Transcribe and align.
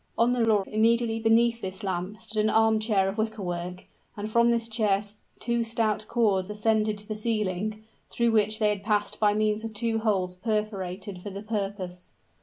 On 0.17 0.33
the 0.33 0.43
floor, 0.43 0.63
immediately 0.65 1.19
beneath 1.19 1.61
this 1.61 1.83
lamp, 1.83 2.19
stood 2.19 2.43
an 2.43 2.49
armchair 2.49 3.07
of 3.07 3.19
wicker 3.19 3.43
work; 3.43 3.85
and 4.17 4.31
from 4.31 4.49
this 4.49 4.67
chair 4.67 4.99
two 5.37 5.61
stout 5.61 6.07
cords 6.07 6.49
ascended 6.49 6.97
to 6.97 7.07
the 7.07 7.15
ceiling, 7.15 7.83
through 8.09 8.31
which 8.31 8.57
they 8.57 8.75
passed 8.79 9.19
by 9.19 9.35
means 9.35 9.63
of 9.63 9.75
two 9.75 9.99
holes 9.99 10.35
perforated 10.35 11.21
for 11.21 11.29
the 11.29 11.43
purpose. 11.43 12.13